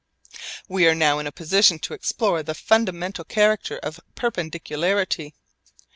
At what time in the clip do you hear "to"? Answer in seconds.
1.77-1.93